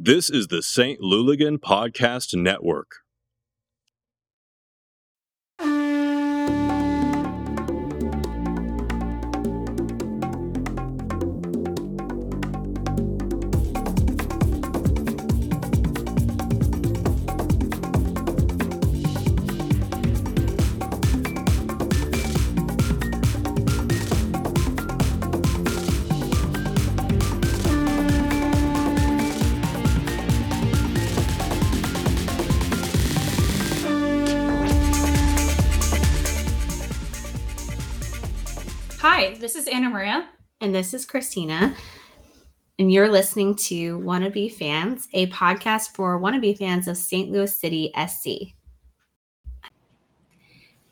[0.00, 1.00] This is the St.
[1.00, 3.07] Louligan Podcast Network.
[39.98, 40.28] Maria.
[40.60, 41.74] And this is Christina.
[42.78, 47.32] And you're listening to Wannabe Fans, a podcast for wannabe fans of St.
[47.32, 48.54] Louis City SC.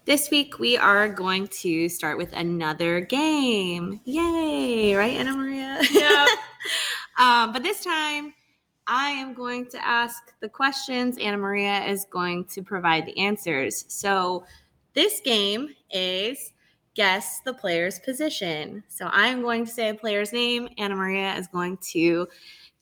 [0.07, 4.01] This week, we are going to start with another game.
[4.07, 5.79] Yay, right, Anna Maria?
[5.93, 6.27] Yeah.
[7.17, 8.35] um, but this time,
[8.89, 11.17] I am going to ask the questions.
[11.19, 13.85] Anna Maria is going to provide the answers.
[13.87, 14.45] So,
[14.95, 16.53] this game is
[16.97, 18.83] guess the player's position.
[18.89, 20.69] So I am going to say a player's name.
[20.79, 22.27] Anna Maria is going to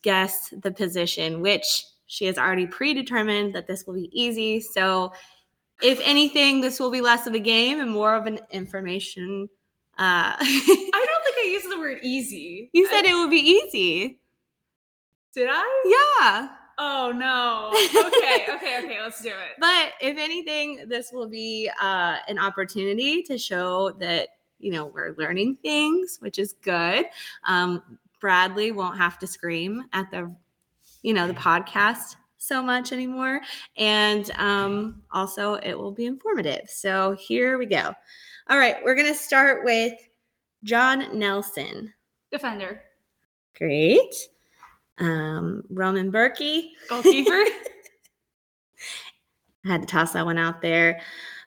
[0.02, 4.60] guess the position, which she has already predetermined that this will be easy.
[4.60, 5.12] So
[5.82, 9.48] if anything, this will be less of a game and more of an information.
[9.98, 12.70] Uh, I don't think I used the word easy.
[12.72, 14.20] you said I- it would be easy.
[15.34, 16.18] Did I?
[16.20, 16.48] Yeah.
[16.78, 17.70] Oh no.
[17.74, 19.56] Okay, okay, okay, let's do it.
[19.58, 25.14] But if anything, this will be uh, an opportunity to show that, you know, we're
[25.16, 27.06] learning things, which is good.
[27.46, 27.82] Um,
[28.20, 30.34] Bradley won't have to scream at the,
[31.02, 33.40] you know, the podcast so much anymore.
[33.76, 36.68] And um, also, it will be informative.
[36.68, 37.92] So here we go.
[38.48, 39.94] All right, we're going to start with
[40.62, 41.92] John Nelson.
[42.30, 42.82] Defender.
[43.56, 44.14] Great.
[44.98, 46.70] Um, Roman Bürki.
[46.88, 47.32] Goalkeeper.
[49.64, 51.00] I had to toss that one out there.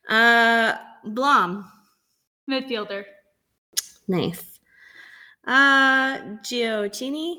[0.09, 0.73] Uh,
[1.05, 1.71] Blom.
[2.49, 3.05] Midfielder.
[4.07, 4.59] Nice.
[5.45, 7.37] Uh, Gioacchini.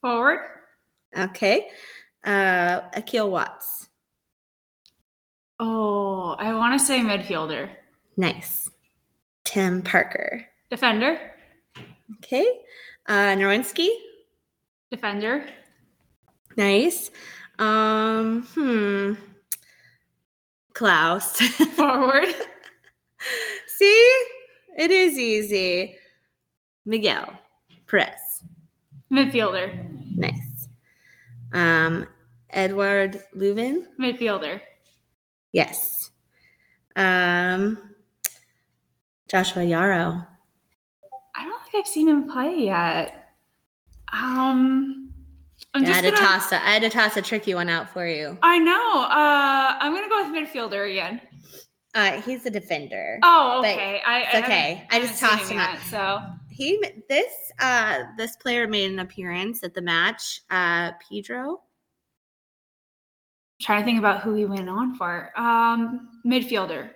[0.00, 0.40] Forward.
[1.16, 1.68] Okay.
[2.24, 3.88] Uh, Akil Watts.
[5.58, 7.68] Oh, I want to say midfielder.
[8.16, 8.70] Nice.
[9.44, 10.46] Tim Parker.
[10.70, 11.20] Defender.
[12.18, 12.46] Okay.
[13.06, 13.88] Uh, Nerwinski.
[14.90, 15.46] Defender.
[16.56, 17.10] Nice.
[17.58, 19.12] Um, hmm.
[20.74, 21.36] Klauss.
[21.76, 22.34] Forward.
[23.66, 24.22] See,
[24.76, 25.96] it is easy.
[26.84, 27.32] Miguel.
[27.86, 28.44] Press.
[29.12, 30.16] Midfielder.
[30.16, 30.68] Nice.
[31.52, 32.06] Um,
[32.50, 33.86] Eduard Löwen.
[33.98, 34.60] Midfielder.
[35.52, 36.10] Yes.
[36.96, 37.78] Um,
[39.28, 40.26] Joshua Yaro.
[41.36, 43.19] I don't think I've seen him play yet.
[44.12, 45.12] Um
[45.74, 47.90] I'm I had to gonna, toss a, I had to toss a tricky one out
[47.90, 48.36] for you.
[48.42, 49.02] I know.
[49.02, 51.20] Uh I'm gonna go with midfielder again.
[51.92, 53.18] Uh, he's a defender.
[53.24, 54.00] Oh, okay.
[54.06, 54.86] I, I okay.
[54.90, 55.74] I just tossed him out.
[55.74, 60.42] yet, So He this uh this player made an appearance at the match.
[60.50, 61.62] Uh, Pedro.
[63.60, 65.32] trying to think about who he went on for.
[65.36, 66.90] Um, midfielder.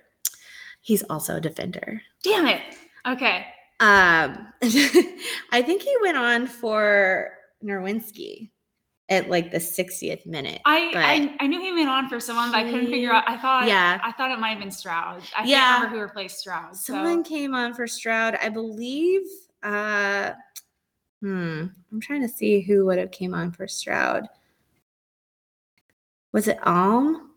[0.81, 2.01] He's also a defender.
[2.23, 2.61] Damn it.
[3.05, 3.47] Okay.
[3.79, 4.47] Um,
[5.51, 7.31] I think he went on for
[7.63, 8.51] Nerwinski
[9.09, 10.61] at like the 60th minute.
[10.65, 10.91] I,
[11.39, 13.23] I I knew he went on for someone, but I couldn't figure out.
[13.27, 13.99] I thought yeah.
[14.03, 15.21] I thought it might have been Stroud.
[15.37, 15.59] I Yeah.
[15.59, 16.75] can't remember who replaced Stroud.
[16.75, 17.29] Someone so.
[17.29, 19.21] came on for Stroud, I believe.
[19.61, 20.31] Uh,
[21.21, 24.27] hmm, I'm trying to see who would have came on for Stroud.
[26.31, 27.31] Was it Alm?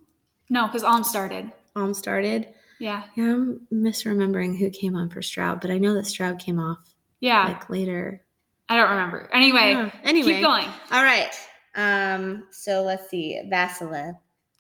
[0.51, 1.53] No, because Alm started.
[1.77, 2.49] Alm started.
[2.81, 3.03] Yeah.
[3.17, 6.79] Yeah, I'm misremembering who came on for Stroud, but I know that Stroud came off
[7.21, 7.47] Yeah.
[7.49, 8.23] like later.
[8.69, 9.29] I don't remember.
[9.33, 10.67] Anyway, anyway, keep going.
[10.93, 11.33] All right.
[11.75, 12.45] Um.
[12.51, 13.41] So let's see.
[13.51, 14.15] Vasila.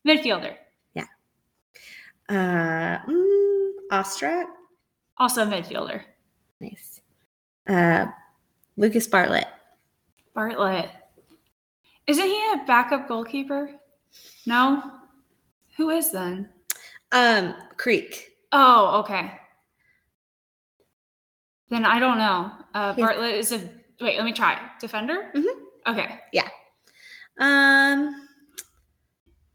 [0.06, 0.54] Midfielder.
[0.94, 1.04] Yeah.
[2.28, 2.98] Uh.
[3.06, 4.46] Mm, Ostrak.
[5.18, 6.02] Also midfielder.
[6.60, 7.00] Nice.
[7.68, 8.06] Uh.
[8.76, 9.46] Lucas Bartlett.
[10.34, 10.88] Bartlett.
[12.06, 13.70] Isn't he a backup goalkeeper?
[14.46, 14.82] No.
[15.76, 16.48] Who is then?
[17.12, 17.54] Um.
[17.76, 18.32] Creek.
[18.52, 19.32] Oh, okay.
[21.70, 22.50] Then I don't know.
[22.74, 23.58] Uh, Bartlett is a
[24.00, 24.16] wait.
[24.16, 24.58] Let me try.
[24.80, 25.30] Defender.
[25.34, 25.44] Mhm.
[25.86, 26.20] Okay.
[26.32, 26.48] Yeah.
[27.38, 28.26] Um,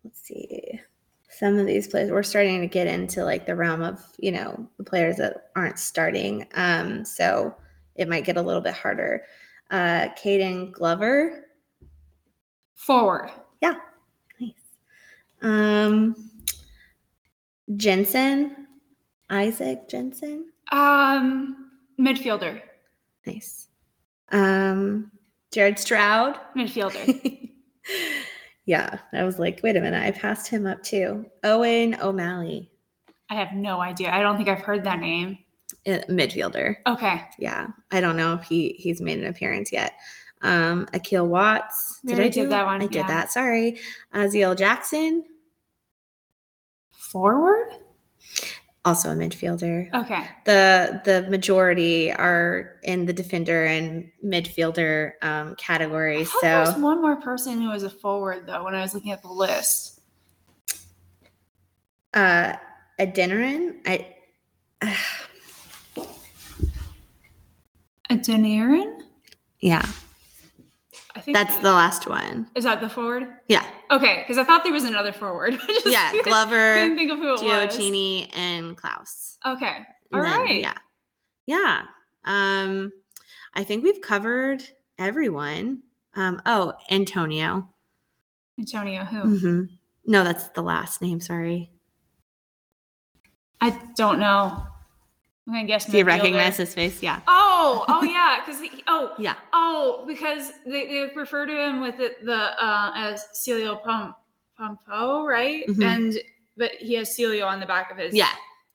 [0.03, 0.79] let's see.
[1.29, 4.69] Some of these players we're starting to get into like the realm of you know
[4.77, 6.47] the players that aren't starting.
[6.53, 7.55] Um, so
[7.95, 9.23] it might get a little bit harder.
[9.71, 11.45] Uh, Caden Glover.
[12.75, 13.31] Forward.
[13.61, 13.75] Yeah.
[14.39, 14.51] Nice.
[15.41, 16.15] Um,
[17.75, 18.67] Jensen.
[19.31, 20.51] Isak Jensen.
[20.71, 22.61] Um, midfielder.
[23.25, 23.67] Nice.
[24.31, 25.11] Um,
[25.51, 26.39] Jared Stroud.
[26.57, 27.49] Midfielder.
[28.65, 31.25] yeah, I was like, wait a minute, I passed him up too.
[31.43, 32.69] Owen O'Malley,
[33.29, 34.11] I have no idea.
[34.11, 35.37] I don't think I've heard that name.
[35.87, 36.75] uh, midfielder.
[36.87, 37.21] Okay.
[37.39, 39.93] Yeah, I don't know if he he's made an appearance yet.
[40.41, 41.99] Um, Akil Watts.
[42.03, 43.07] We I did that one, I did yeah.
[43.07, 43.31] that.
[43.31, 43.79] Sorry.
[44.13, 45.23] Aziel Jackson,
[47.13, 47.69] Forward?
[48.85, 49.87] also a midfielder.
[49.93, 50.25] Okay.
[50.45, 56.25] the the majority are in the defender and midfielder um, category.
[56.25, 58.93] thought there was So one more person who was a forward though when I was
[58.93, 60.01] looking at the list.
[62.13, 62.57] uh,
[62.99, 64.15] Adeniran, I
[68.09, 68.99] A Denerin?
[69.61, 69.85] yeah,
[71.15, 72.47] I think that's the last one.
[72.55, 73.27] Is that the forward?
[73.47, 75.59] Yeah, Okay, because I thought there was another forward.
[75.85, 77.77] Yeah, Glover, think of who it was.
[78.33, 79.37] And Klauss.
[79.45, 79.77] Okay.
[79.77, 80.61] And All then, right.
[80.61, 80.73] yeah,
[81.45, 81.81] yeah.
[82.25, 82.91] Um,
[83.53, 84.63] I think we've covered
[84.97, 85.83] everyone.
[86.15, 87.69] Um, oh, Antonio.
[88.57, 89.37] Antonio who?
[89.37, 89.63] hmm
[90.05, 91.19] No, that's the last name.
[91.19, 91.71] Sorry.
[93.61, 94.65] I don't know.
[95.47, 95.85] I'm gonna guess.
[95.85, 97.03] Do you recognize his face?
[97.03, 97.19] Yeah.
[97.27, 99.35] Oh, oh yeah, because oh Yeah.
[99.51, 104.15] oh because they, they refer to him with the, the uh, as Celio Pom
[104.57, 105.67] Pompo, right?
[105.67, 105.83] Mhm.
[105.83, 106.19] And
[106.55, 108.29] but he has Celio on the back of his Yeah.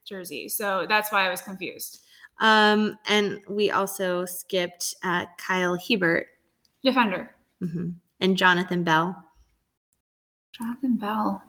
[0.07, 2.01] jersey, so that's why I was confused.
[2.41, 6.27] Um, and we also skipped uh, Kyle Hiebert
[6.85, 9.25] Defender, mhm, and Jonathan Bell.
[10.53, 11.43] Jonathan Bell.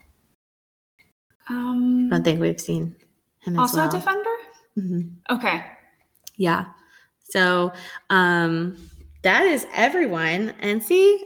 [1.50, 2.96] Um, I don't think we've seen
[3.40, 3.90] him as also well.
[3.90, 4.36] a defender.
[4.80, 5.12] Mhm.
[5.30, 5.66] Okay.
[6.38, 6.66] Yeah.
[7.30, 7.74] So
[8.10, 8.78] um,
[9.24, 10.54] that is everyone.
[10.62, 11.22] And see,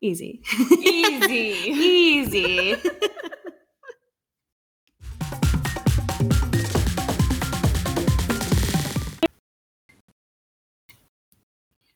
[0.00, 0.42] easy,
[0.80, 1.34] Easy.
[1.70, 2.76] easy.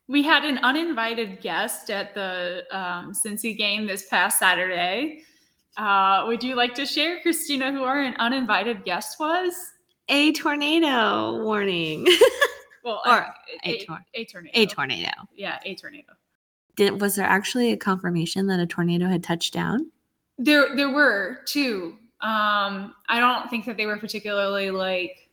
[0.09, 5.23] We had an uninvited guest at the um, Cincy game this past Saturday.
[5.77, 9.55] Uh, would you like to share, Christina, who our uninvited guest was?
[10.13, 12.07] A tornado warning.
[12.85, 13.31] Well, Or uh,
[13.63, 14.59] a tor- a tornado.
[14.61, 15.11] a tornado.
[15.37, 16.15] Yeah, a tornado.
[16.75, 19.93] Did was there actually a confirmation that a tornado had touched down?
[20.37, 21.97] There, there were two.
[22.23, 25.29] Um, I don't think that they were particularly like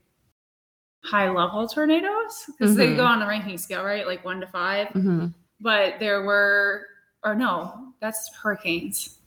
[1.03, 2.97] high level tornadoes because they Mhm.
[2.97, 4.05] go on the ranking scale, right?
[4.05, 4.89] Like one to five.
[4.89, 5.29] Mm-hmm.
[5.59, 6.85] But there were,
[7.23, 9.17] or no, that's hurricanes.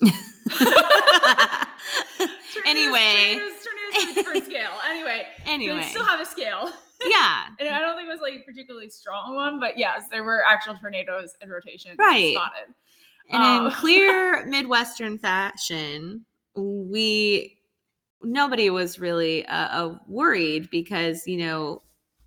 [2.66, 3.57] anyway, tornadoes, tornadoes have
[4.02, 4.70] a different scale.
[4.88, 6.70] Anyway, anyway, still have a scale,
[7.06, 9.60] yeah, and I don't think it was like a particularly strong one.
[9.60, 11.96] But yes, there were actual tornadoes in rotation.
[11.98, 12.34] Right.
[12.34, 12.74] Spotted.
[13.30, 13.74] And in Oh.
[13.76, 16.24] clear Midwestern fashion,
[16.54, 17.58] we
[18.22, 21.82] nobody was really uh, uh, worried because you know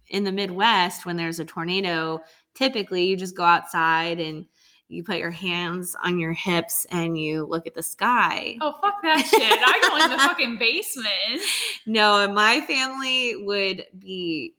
[0.07, 2.21] in the Midwest when there's a tornado,
[2.53, 4.45] typically you just go outside and
[4.91, 8.57] you put your hands on your hips and you look at the sky.
[8.59, 9.41] Oh fuck that shit!
[9.41, 11.41] I go in the fucking basement.
[11.85, 14.55] No, my family would be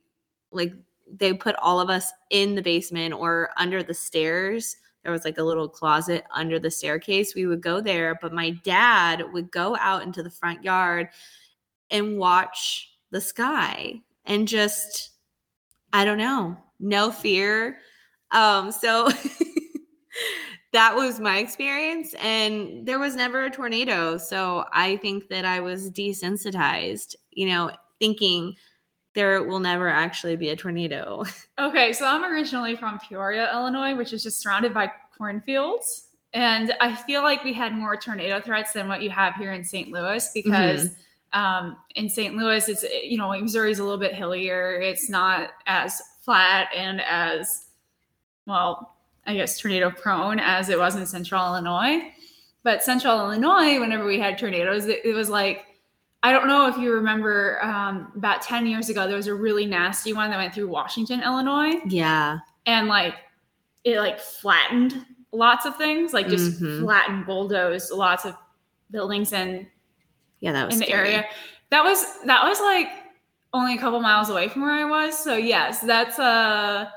[0.50, 0.72] like
[1.14, 4.76] they put all of us in the basement or under the stairs.
[5.02, 7.34] There was like a little closet under the staircase.
[7.34, 11.08] We would go there, but my dad would go out into the front yard
[11.90, 15.10] and watch the sky and just
[15.92, 17.78] I don't know, no fear.
[18.30, 19.10] Um so
[20.72, 25.60] that was my experience and there was never a tornado so i think that i
[25.60, 28.54] was desensitized you know thinking
[29.14, 31.24] there will never actually be a tornado
[31.62, 36.08] Okay, so I'm originally from Peoria, Illinois, which is just surrounded by cornfields.
[36.32, 39.62] And I feel like we had more tornado threats than what you have here in
[39.62, 39.92] St.
[39.92, 40.88] Louis because
[41.32, 42.34] um, in St.
[42.34, 44.80] Louis, it's, you know, Missouri's a little bit hillier.
[44.80, 47.66] It's not as flat and as,
[48.46, 48.91] well,
[49.26, 52.10] I guess tornado prone as it was in central Illinois.
[52.64, 55.64] But central Illinois, whenever we had tornadoes, it, it was like,
[56.22, 59.66] I don't know if you remember um, about 10 years ago, there was a really
[59.66, 61.80] nasty one that went through Washington, Illinois.
[61.86, 63.14] yeah And like
[63.84, 66.80] it like flattened lots of things, like just Mhm.
[66.80, 68.36] flattened, bulldozed lots of
[68.92, 69.66] buildings in,
[70.40, 71.08] yeah that was in the scary.
[71.08, 71.24] area.
[71.70, 72.88] That was that was like
[73.54, 75.18] only a couple miles away from where I was.
[75.18, 76.88] So yes, that's uh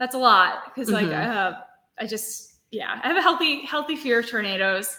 [0.00, 0.64] that's a lot.
[0.74, 1.24] Because like Mhm.
[1.24, 1.60] uh
[1.98, 4.96] I just yeah, I have a healthy, healthy fear of tornadoes.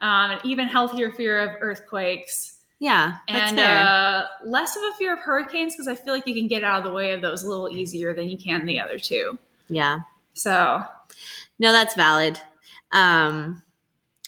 [0.00, 5.20] Um, an even healthier fear of earthquakes yeah and uh, less of a fear of
[5.20, 7.48] hurricanes because I feel like you can get out of the way of those a
[7.48, 9.38] little easier than you can the other two.
[9.68, 10.00] yeah
[10.34, 10.82] So
[11.60, 12.38] no that's valid
[12.92, 13.62] um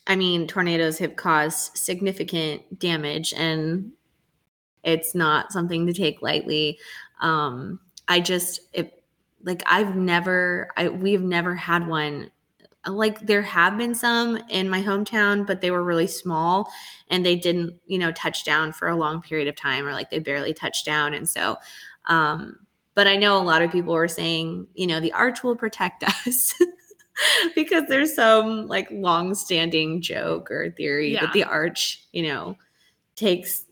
[0.06, 3.90] i mean tornadoes have caused significant damage and
[4.84, 6.78] it's not something to take lightly
[7.20, 8.95] um i just it
[9.46, 12.30] like i've never i we've never had one
[12.88, 16.70] like there have been some in my hometown, but they were really small
[17.08, 20.10] and they didn't, you know, touch down for a long period of time or like
[20.10, 21.14] they barely touched down.
[21.14, 21.56] And so,
[22.06, 22.58] um,
[22.94, 26.04] but I know a lot of people were saying, you know, the arch will protect
[26.26, 26.54] us.
[27.54, 31.22] because there's some like long-standing joke or theory Yeah.
[31.22, 32.56] that the arch, you know,
[33.16, 33.64] takes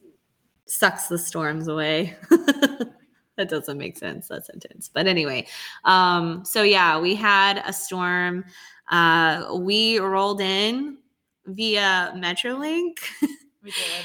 [0.66, 2.16] sucks the storms away.
[3.36, 4.90] that doesn't make sense that sentence.
[4.92, 5.46] But anyway,
[5.84, 8.44] um so yeah, we had a storm.
[8.90, 10.98] Uh we rolled in
[11.46, 12.98] via Metrolink.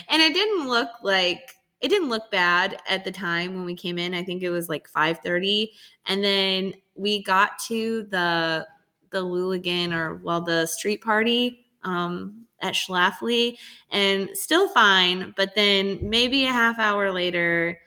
[0.08, 3.98] And it didn't look like it didn't look bad at the time when we came
[3.98, 4.14] in.
[4.14, 5.70] I think it was like 5:30
[6.06, 8.66] and then we got to the
[9.12, 13.58] the Luligan or well the street party um at Schlafly
[13.92, 17.80] and still fine, but then maybe a half hour later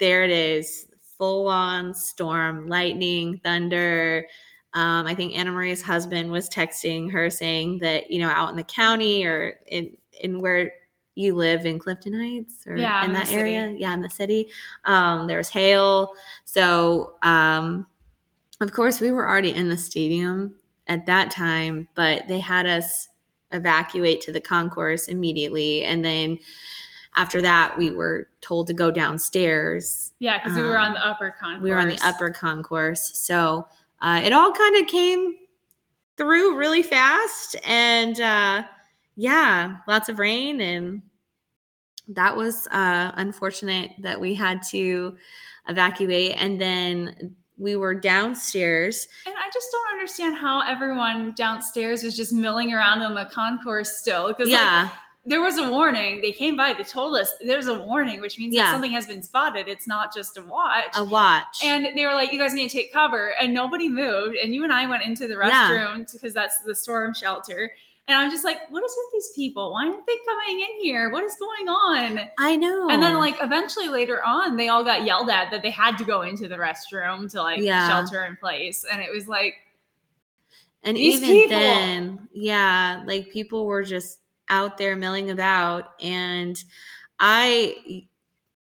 [0.00, 0.86] there it is,
[1.18, 4.26] full on storm, lightning, thunder.
[4.72, 8.56] Um, I think Anna Marie's husband was texting her saying that, you know, out in
[8.56, 10.72] the county or in in where
[11.16, 13.38] you live in Clifton Heights or Yeah, in in that city.
[13.56, 13.74] area.
[13.76, 14.48] Yeah, in the city.
[14.84, 16.12] Um, there was hail.
[16.44, 17.86] So um
[18.60, 20.54] of course we were already in the stadium
[20.86, 23.08] at that time, but they had us
[23.52, 25.82] evacuate to the concourse immediately.
[25.84, 26.38] And then
[27.16, 30.12] after that, we were told to go downstairs.
[30.20, 31.62] Yeah, because we were on Um, the upper concourse.
[31.62, 33.18] We were on the upper concourse.
[33.18, 33.66] So
[34.00, 35.36] uh, it all kind of came
[36.16, 37.56] through really fast.
[37.64, 38.62] And uh,
[39.16, 40.60] yeah, lots of rain.
[40.60, 41.02] And
[42.08, 45.16] that was uh, unfortunate that we had to
[45.68, 46.36] evacuate.
[46.36, 49.08] And then we were downstairs.
[49.26, 53.98] And I just don't understand how everyone downstairs was just milling around on the concourse
[53.98, 54.28] still.
[54.28, 54.90] Because Yeah.
[55.26, 56.20] There was a warning.
[56.22, 58.72] They came by, they told us there's a warning, which means Yeah.
[58.72, 59.68] something has been spotted.
[59.68, 60.86] It's not just a watch.
[60.96, 61.62] a watch.
[61.62, 63.34] and they were like, you guys need to take cover.
[63.40, 64.36] And nobody moved.
[64.36, 67.70] And you and I went into the restroom because that's the storm shelter.
[68.08, 69.72] And I'm just like, what is with these people?
[69.72, 71.10] Why aren't they coming in here?
[71.10, 72.20] What is going on?
[72.38, 72.88] I know.
[72.88, 76.04] And then like eventually later on, they all got yelled at that they had to
[76.04, 77.86] go into the restroom to like Yeah.
[77.88, 78.84] shelter in place.
[78.90, 79.54] And it was like,
[80.82, 81.58] and these even people.
[81.58, 84.19] then, yeah, like people were just
[84.50, 85.92] out there milling about.
[86.02, 86.62] And
[87.18, 88.06] I,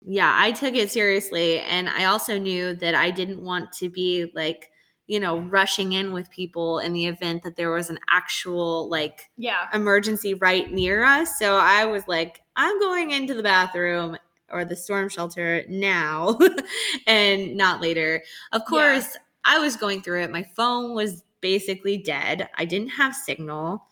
[0.02, 1.60] yeah, I took it seriously.
[1.60, 4.72] And I also knew that I didn't want to be like,
[5.08, 9.30] you know, rushing in with people in the event that there was an actual like
[9.38, 11.38] yeah, emergency right near us.
[11.40, 14.18] So I was like, I'm going into the bathroom
[14.50, 16.38] or the storm shelter now
[17.08, 18.24] and not later.
[18.52, 19.00] Of Yeah.
[19.00, 20.32] course, I was going through it.
[20.32, 22.50] My phone was basically dead.
[22.58, 23.86] I didn't have signal.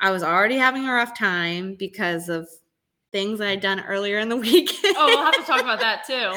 [0.00, 2.48] I was already having a rough time because of
[3.12, 4.70] things I'd done earlier in the week.
[4.84, 6.32] Oh, we'll have to talk about that too.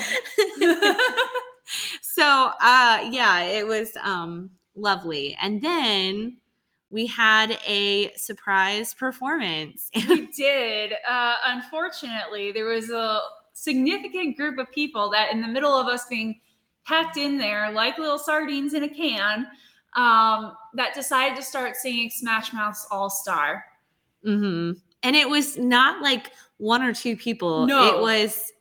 [2.01, 6.37] so uh yeah it was um lovely and then
[6.89, 10.93] we had a surprise performance we did.
[11.07, 13.19] Uh, unfortunately, there was a
[13.53, 16.39] significant group of people that, in the middle of us being
[16.85, 19.45] packed in there like little sardines in a can,
[19.95, 23.65] um, that decided to start singing Smash Mouth's All Star.
[24.23, 27.85] hmm and it was not like one or two people No.
[27.97, 28.51] it was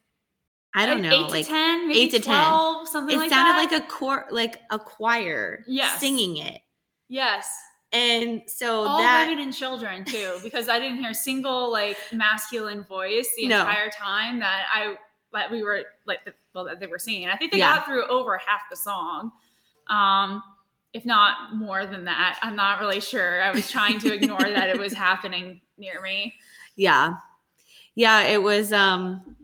[0.75, 2.23] i don't know eight like to ten, maybe eight to 10.
[2.25, 3.35] twelve, something like that.
[3.35, 3.81] it like sounded that.
[3.81, 5.99] like a cor like a choir Yes.
[5.99, 6.61] singing it
[7.09, 7.49] yes,
[7.93, 11.97] and so all that women and children too, because I didn't hear a single like
[12.13, 13.61] masculine voice the No.
[13.61, 14.95] entire time that I
[15.33, 17.29] that we were like the, well that they were singing.
[17.29, 17.77] I think they Yeah.
[17.77, 19.33] got through over half the song,
[19.89, 20.43] um,
[20.95, 22.39] if not more than that.
[22.43, 23.43] I'm not really sure.
[23.43, 26.35] I was trying to ignore that it was happening near me.
[26.77, 27.15] yeah
[27.95, 29.37] yeah it was um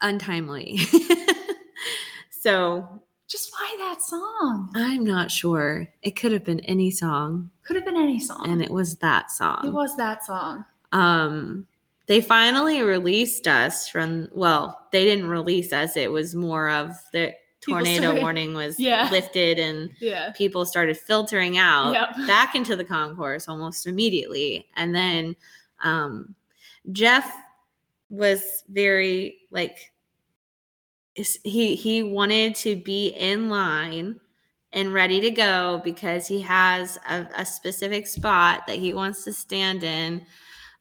[0.00, 0.78] untimely
[2.30, 4.70] so Just why that song?
[4.74, 8.42] i'm not sure it could have been any song Could have been any song.
[8.48, 10.64] and it was that song it was that song.
[10.92, 11.66] um
[12.06, 17.32] they finally released us from well they didn't release us it was more of the
[17.62, 19.08] People tornado started- warning was Yeah.
[19.10, 20.32] lifted and Yeah.
[20.32, 22.26] people started filtering out Yep.
[22.26, 25.34] back into the concourse almost immediately and then
[25.82, 26.34] um
[26.92, 27.32] jeff
[28.08, 29.92] was very like
[31.14, 34.20] he he wanted to be in line
[34.72, 39.32] and ready to go because he has a, a specific spot that he wants to
[39.32, 40.24] stand in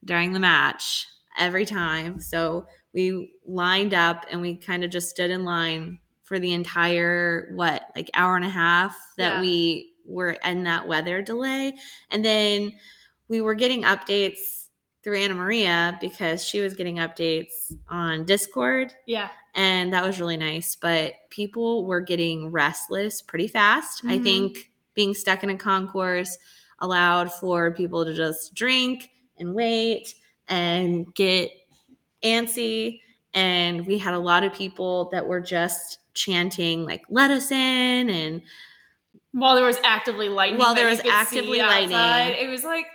[0.03, 5.31] during the match every time so we lined up and we kind of just stood
[5.31, 9.41] in line for the entire what like hour and a half that Yeah.
[9.41, 11.73] we were in that weather delay
[12.11, 12.73] and then
[13.29, 14.65] we were getting updates
[15.03, 19.29] through Anna Maria because she was getting updates on Discord Yeah.
[19.53, 24.23] and that was really nice but people were getting restless pretty fast i Mhm.
[24.23, 26.37] think being stuck in a concourse
[26.79, 30.13] allowed for people to just drink and wait
[30.47, 31.51] and get
[32.23, 33.01] antsy.
[33.33, 38.09] And we had a lot of people that were just chanting, like, let us in.
[38.09, 38.41] And
[39.31, 40.59] While there was actively lightning.
[40.59, 42.47] While there was could see actively outside, lightning.
[42.47, 42.87] It was like,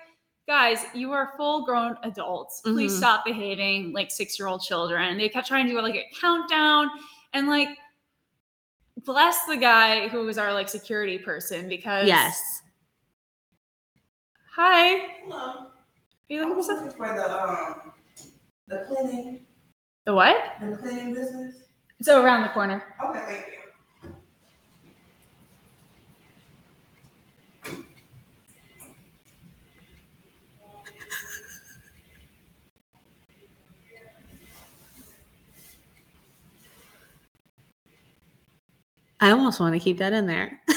[0.49, 2.61] guys, you are full grown adults.
[2.63, 2.99] Please Mhm.
[2.99, 5.17] stop behaving like six year old children.
[5.19, 6.91] They kept trying to do like a countdown
[7.35, 7.69] and like
[9.05, 12.63] bless the guy who was our like security person because yes.
[14.57, 15.07] Hi.
[15.25, 15.37] Hello.
[15.37, 15.71] Are
[16.29, 16.91] you looking for something?
[16.97, 17.93] for the um
[18.67, 19.47] the cleaning
[20.07, 20.37] The what?
[20.61, 21.55] the cleaning business.
[22.01, 22.83] It's around the corner.
[23.05, 23.53] Okay, thank you.
[39.21, 40.59] I almost want to keep that in there.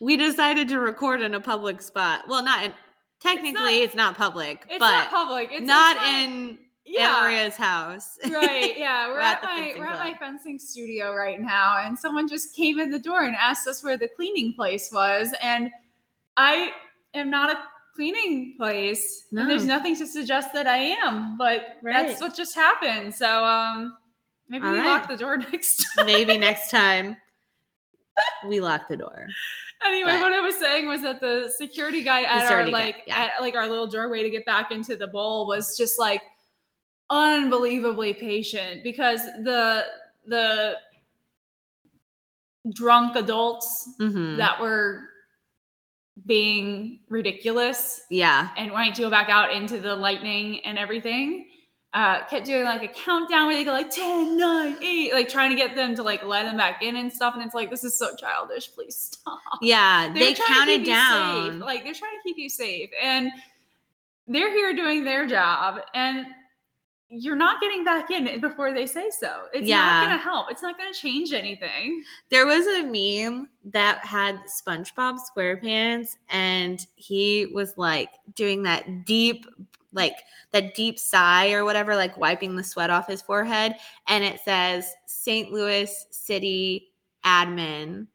[0.00, 2.24] we decided to record in a public spot.
[2.26, 2.72] Well, not in,
[3.20, 5.50] technically, it's not, public, It's but not public.
[5.52, 7.08] It's not it's in yeah.
[7.08, 8.18] Anna Maria's house.
[8.30, 11.76] right yeah we're, We're at, at my fencing we're at my fencing studio right now
[11.84, 15.32] and someone just came in the door and asked us where the cleaning place was
[15.42, 15.70] and
[16.36, 16.72] i
[17.14, 17.58] am not a
[17.94, 22.06] cleaning place and there's nothing to suggest that i am but Right.
[22.08, 23.96] that's what just happened so um
[24.48, 24.86] maybe All we right.
[24.86, 27.16] lock the door next time Maybe next time
[28.46, 29.26] we locked the door.
[29.86, 32.96] anyway But- what i was saying was that the security guy at our guy, like
[33.06, 33.30] yeah.
[33.36, 36.22] at like our little doorway to get back into the bowl was just like
[37.10, 39.84] unbelievably patient because the
[40.26, 40.76] the
[42.74, 44.36] drunk adults Mhm.
[44.36, 45.04] that were
[46.26, 48.50] being ridiculous yeah.
[48.58, 51.48] and wanting to go back out into the lightning and everything
[51.92, 55.50] uh kept doing like a countdown where they go like 10 9 8 like trying
[55.50, 57.82] to get them to like let them back in and stuff and it's like this
[57.82, 60.08] is so childish please stop Yeah.
[60.14, 60.94] They're They counted keep you safe.
[60.94, 61.58] down.
[61.58, 62.90] Like they're trying to keep you safe.
[63.02, 63.30] And
[64.28, 65.80] they're here doing their job.
[65.94, 66.26] And
[67.08, 69.46] you're not getting back in before they say so.
[69.52, 69.78] It's Yeah.
[69.82, 70.48] not gonna help.
[70.48, 72.04] It's not gonna change anything.
[72.28, 79.44] There was a meme that had SpongeBob SquarePants, and he was like doing that deep,
[79.92, 80.14] like
[80.52, 83.74] that deep sigh or whatever, like wiping the sweat off his forehead.
[84.06, 85.52] And it says St.
[85.52, 86.92] Louis City
[87.24, 88.06] admin.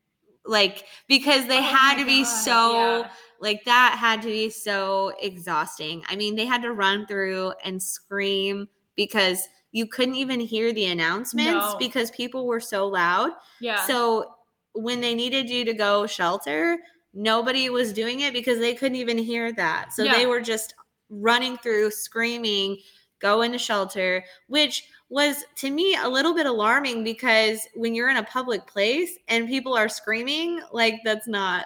[0.45, 3.09] Like, because they Oh had to be God, so yeah.
[3.39, 6.03] like that had to be so exhausting.
[6.07, 10.85] I mean, they had to run through and scream because you couldn't even hear the
[10.85, 11.75] announcements No.
[11.79, 13.31] because people were so loud.
[13.59, 13.85] Yeah.
[13.87, 14.35] So
[14.73, 16.77] when they needed you to go shelter,
[17.13, 19.93] nobody was doing it because they couldn't even hear that.
[19.93, 20.75] So they were just
[21.21, 22.77] running through screaming,
[23.19, 28.17] go into shelter, which was to me a little bit alarming because when you're in
[28.17, 31.65] a public place and people are screaming, like that's not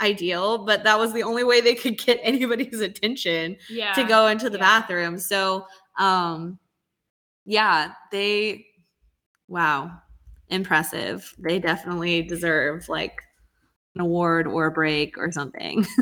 [0.00, 3.92] ideal, but that was the only way they could get anybody's attention yeah.
[3.94, 4.80] to go into the Yeah.
[4.80, 5.18] bathroom.
[5.18, 5.66] So,
[5.98, 6.58] um,
[7.44, 8.66] yeah, they,
[9.48, 9.90] wow,
[10.48, 11.34] impressive.
[11.38, 13.22] They definitely deserve like
[13.94, 15.86] an award or a break or something.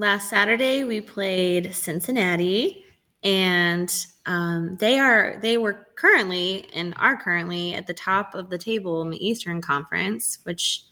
[0.00, 2.86] Last Saturday we played Cincinnati
[3.22, 8.56] and um, they are they were currently and are currently at the top of the
[8.56, 10.86] table in the Eastern Conference, which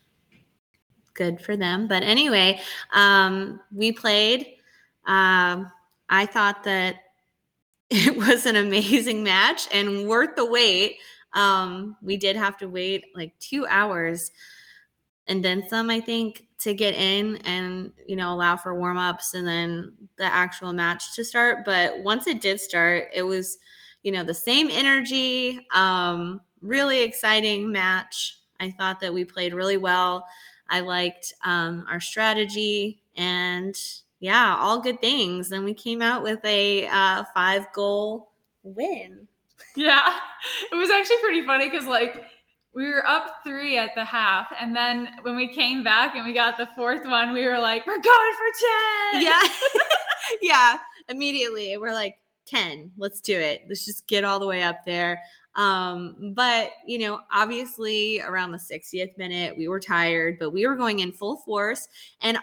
[1.14, 1.88] good for them.
[1.88, 2.60] But anyway,
[2.92, 4.46] um, we played.
[5.06, 5.72] Um,
[6.10, 6.96] I thought that
[7.90, 10.98] it was an amazing match and worth the wait.
[11.32, 14.32] Um, we did have to wait like two hours
[15.28, 19.34] and then some, I think, to get in and you know allow for warm ups
[19.34, 21.64] and then the actual match to start.
[21.64, 23.58] But once it did start, it was
[24.02, 28.38] you know the same energy, um, really exciting match.
[28.60, 30.26] I thought that we played really well.
[30.68, 33.76] I liked um, our strategy and
[34.20, 35.52] yeah, all good things.
[35.52, 39.26] And we came out with a uh, five goal win.
[39.76, 40.16] Yeah.
[40.72, 42.24] It was actually pretty funny because like
[42.74, 46.33] we were up three at the half, and then when we came back and we
[46.33, 49.22] got the fourth one, we were like, "We're going for 10!
[49.22, 49.42] Yeah,
[50.42, 50.78] yeah.
[51.09, 52.90] Immediately, we're like ten.
[52.96, 53.62] Let's do it.
[53.68, 55.22] Let's just get all the way up there.
[55.54, 60.76] Um, but you know, obviously, around the 60th minute, we were tired, but we were
[60.76, 61.88] going in full force,
[62.20, 62.38] and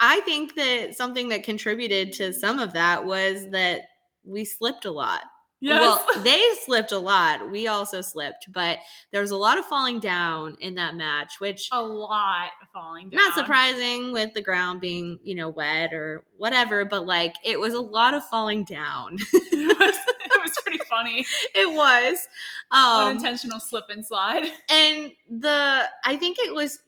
[0.00, 3.82] I think that something that contributed to some of that was that
[4.24, 5.22] we slipped a lot.
[5.64, 5.80] Yes.
[5.80, 7.50] Well, they slipped a lot.
[7.50, 8.80] We also slipped, but
[9.12, 13.08] there was a lot of falling down in that match, which a lot of falling
[13.08, 13.16] down.
[13.16, 17.72] not surprising with the ground being, you know, wet or whatever, but like it was
[17.72, 19.16] a lot of falling down.
[19.32, 21.24] it, was, it was pretty funny.
[21.54, 22.28] it was.
[22.70, 24.44] Um, Unintentional slip and slide.
[24.68, 26.80] and the I think it was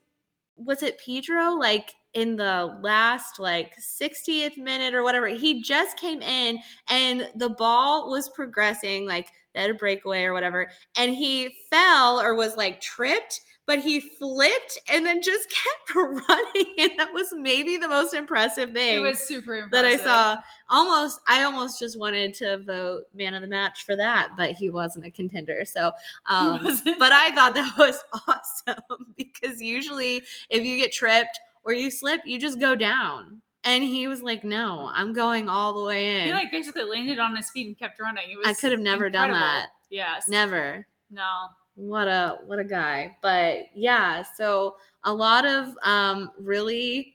[0.59, 6.23] was it Pedro like in the last like 60th minute or whatever he just came
[6.23, 11.55] in and the ball was progressing like they had a breakaway or whatever and he
[11.71, 15.49] fell or was like tripped but he flipped and then just
[15.89, 19.71] kept running and that was maybe the most impressive thing It was super impressive.
[19.73, 19.85] that.
[19.85, 19.97] I
[20.37, 20.43] saw.
[20.69, 24.69] Almost, I almost just wanted to vote man of the match for that, but he
[24.69, 25.65] wasn't a contender.
[25.65, 25.93] So,
[26.29, 26.59] um,
[26.99, 32.23] but I thought that was awesome because usually if you get tripped or you slip,
[32.25, 33.43] you just go down.
[33.65, 37.19] And he was like, "No, I'm going all the way in." He like basically landed
[37.19, 38.39] on his feet and kept running.
[38.39, 39.67] Was I could have never done that.
[39.91, 40.29] Yes.
[40.29, 40.87] Never.
[41.11, 41.49] No.
[41.77, 47.15] what a what a guy but yeah so a lot of um really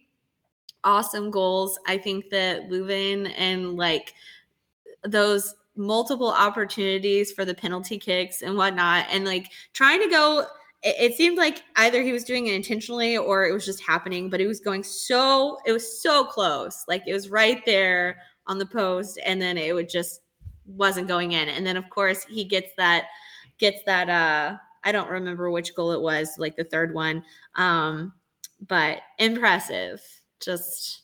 [0.83, 4.13] awesome goals i think that löwen and like
[5.03, 10.45] those multiple opportunities for the penalty kicks and whatnot and like trying to go
[10.83, 14.29] it, it seemed like either he was doing it intentionally or it was just happening
[14.29, 18.17] but it was going so it was so close like it was right there
[18.47, 20.21] on the post and then it would just
[20.65, 23.05] wasn't going in and then of course he gets that
[23.57, 27.23] gets that uh I don't remember which goal it was, like the third one.
[27.55, 28.13] Um,
[28.67, 30.01] but impressive.
[30.39, 31.03] Just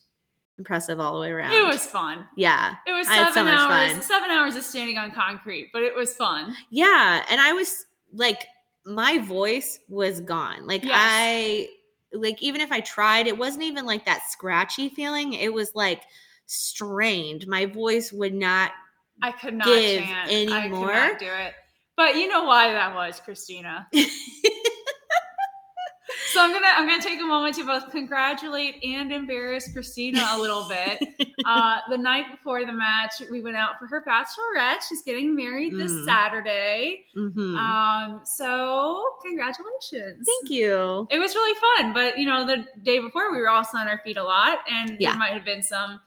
[0.57, 1.53] impressive all the way around.
[1.53, 2.25] It was fun.
[2.35, 2.75] yeah.
[2.87, 3.93] It was had so hours.
[3.93, 4.01] fun.
[4.01, 6.55] Seven hours of standing on concrete, but it was fun.
[6.71, 7.23] Yeah.
[7.29, 8.47] And I was like,
[8.88, 10.65] my voice was gone.
[10.65, 10.93] Like Yes.
[10.95, 11.67] I
[12.13, 15.34] like even if I tried, it wasn't even like that scratchy feeling.
[15.34, 16.04] It was like
[16.45, 17.45] strained.
[17.47, 18.71] My voice would not
[19.21, 20.32] I could not Give chant.
[20.32, 21.54] any I could not do it.
[21.97, 23.88] But you know why that was, Christina.
[26.38, 30.39] So I'm gonna I'm gonna take a moment to both congratulate and embarrass Christina a
[30.39, 31.02] little bit.
[31.45, 34.84] uh, the night before the match, we went out for her bachelorette.
[34.88, 36.06] She's getting married this Mm.
[36.06, 37.06] Saturday.
[37.17, 37.58] Mhm.
[37.58, 40.28] Um, so congratulations.
[40.28, 41.08] Thank you.
[41.10, 43.97] It was really fun, but you know, the day before we were also on our
[44.04, 45.10] feet a lot, and Yeah.
[45.13, 46.00] there might have been some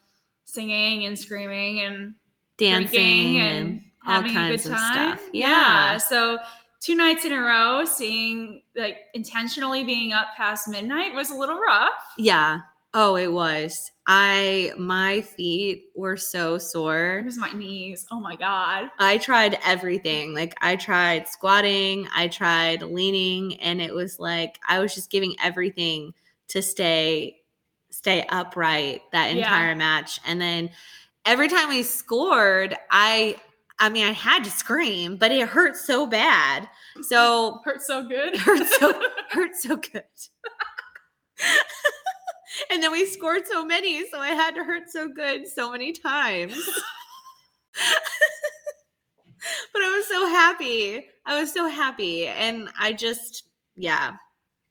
[0.45, 2.15] singing and screaming and
[2.57, 5.19] Dancing and, and all having kinds a good of time.
[5.19, 5.29] stuff.
[5.33, 5.97] Yeah.
[5.97, 6.39] So
[6.81, 11.59] two nights in a row, seeing like intentionally being up past midnight was a little
[11.59, 11.93] rough.
[12.19, 12.61] Yeah.
[12.93, 13.93] Oh, it was.
[14.09, 17.19] I my feet were so sore.
[17.19, 18.05] It was my knees.
[18.11, 18.91] Oh my god.
[18.99, 20.35] I tried everything.
[20.35, 25.37] Like I tried squatting, I tried leaning, and it was like I was just giving
[25.41, 26.13] everything
[26.49, 27.37] to stay
[27.91, 29.43] stay upright that Yeah.
[29.43, 30.19] entire match.
[30.27, 30.71] And then
[31.25, 33.37] every time we scored, I
[33.81, 36.69] I mean I had to scream, but it hurt so bad.
[37.03, 38.37] So Hurt so good.
[38.39, 40.05] hurt so hurt so good.
[42.71, 45.93] and then we scored so many, so I had to hurt so good so many
[45.93, 46.55] times.
[49.73, 51.07] but I was so happy.
[51.27, 52.27] I was so happy.
[52.27, 53.45] And I just,
[53.77, 54.13] yeah,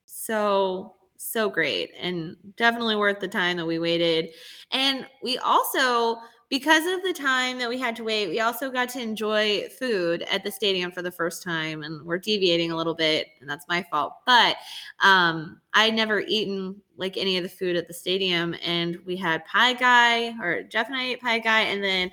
[0.06, 1.90] so, so great.
[1.98, 4.30] And definitely worth the time that we waited.
[4.72, 6.18] And we also,
[6.50, 10.22] because of the time that we had to wait, we also got to enjoy food
[10.30, 11.84] at the stadium for the first time.
[11.84, 14.14] And we're deviating a little bit, and that's my fault.
[14.26, 14.56] But
[14.98, 19.44] um, I'd never eaten like any of the food at the stadium, and we had
[19.46, 22.10] pie guy, or Jeff and I ate pie guy, and then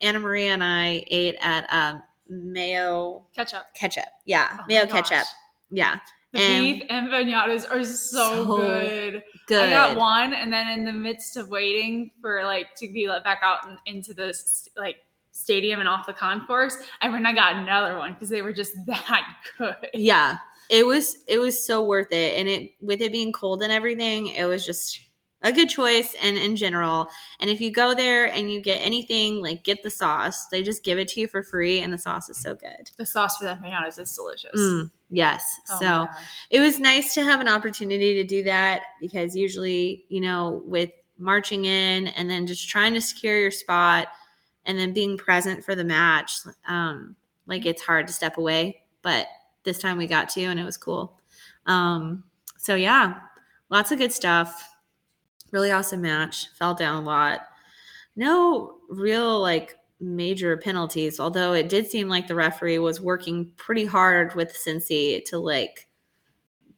[0.00, 3.66] Anna Maria and I ate at um, Mayo Ketchup.
[3.74, 4.08] ketchup.
[4.24, 5.26] Yeah, Oh Mayo ketchup.
[5.70, 5.98] Yeah,
[6.32, 7.10] The And- beef and
[7.66, 9.22] are so, So good.
[9.46, 9.64] good.
[9.64, 13.24] I got one, and then in the midst of waiting for like to be let
[13.24, 14.34] back out and into the
[14.76, 14.96] like
[15.32, 18.52] stadium and off the concourse, I went and I got another one because they were
[18.52, 19.74] just that good.
[19.94, 20.36] Yeah,
[20.68, 24.26] it was it was so worth it, and it with it being cold and everything,
[24.28, 25.00] it was just
[25.42, 26.14] a good choice.
[26.22, 27.08] And in general,
[27.40, 30.84] and if you go there and you get anything, like get the sauce, they just
[30.84, 32.90] give it to you for free, and the sauce is so good.
[32.96, 34.58] The sauce for the empanadas is delicious.
[34.58, 36.08] Mm, yes, Oh so.
[36.50, 40.90] it was nice to have an opportunity to do that because usually, you know, with
[41.18, 44.08] marching in and then just trying to secure your spot
[44.66, 46.32] and then being present for the match,
[46.66, 48.82] um, like it's hard to step away.
[49.02, 49.26] But
[49.64, 51.18] this time we got to, and it was cool.
[51.66, 52.24] Um,
[52.56, 53.20] so yeah,
[53.70, 54.68] lots of good stuff.
[55.50, 56.48] Really awesome match.
[56.54, 57.40] Fell down a lot.
[58.16, 63.84] No real like major penalties, although it did seem like the referee was working pretty
[63.84, 65.88] hard with Cincy to like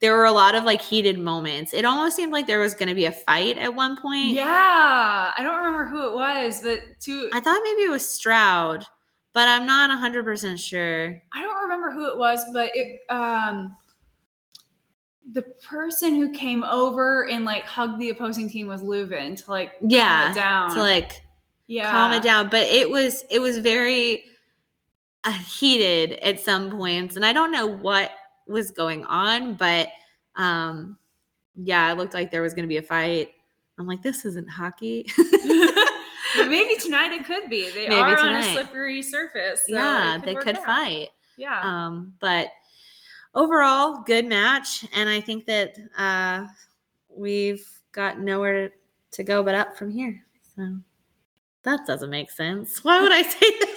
[0.00, 1.74] there were a lot of like heated moments.
[1.74, 4.30] It almost seemed like there was going to be a fight at one point.
[4.30, 7.28] Yeah, I don't remember who it was, but two.
[7.32, 8.84] I thought maybe it was Stroud,
[9.34, 11.22] but I'm not 100% sure.
[11.34, 13.76] I don't remember who it was, but it um
[15.32, 19.78] the person who came over and like hugged the opposing team was Löwen to like
[19.78, 20.74] calm Yeah, it down.
[20.74, 21.22] To like
[21.66, 21.90] yeah.
[21.90, 24.24] calm it down, but it was it was very
[25.24, 28.10] uh, heated at some points and I don't know what
[28.48, 29.88] was going on, but
[30.36, 30.96] um
[31.54, 33.30] yeah, it looked like there was going to be a fight.
[33.78, 35.06] I'm like this isn't hockey.
[36.36, 37.70] Maybe tonight it could be.
[37.70, 39.62] They Maybe are on a slippery surface.
[39.66, 40.64] so yeah, it they could out.
[40.64, 41.08] fight.
[41.36, 41.60] Yeah.
[41.62, 42.48] Um, but
[43.34, 46.46] overall, good match, and I think that uh,
[47.08, 48.72] we've got nowhere
[49.12, 50.24] to go but up from here.
[50.56, 50.76] So
[51.64, 52.84] that doesn't make sense.
[52.84, 53.76] Why would I say that?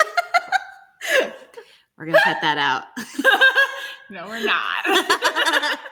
[1.98, 2.86] We're gonna cut that out.
[4.10, 5.80] no, we're not.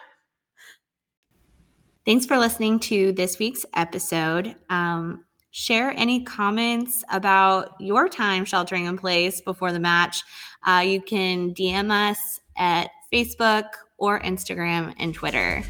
[2.05, 4.55] Thanks for listening to this week's episode.
[4.69, 10.23] Um, share any comments about your time sheltering in place before the match.
[10.65, 13.65] Uh, you can DM us at Facebook
[13.97, 15.63] or Instagram and Twitter.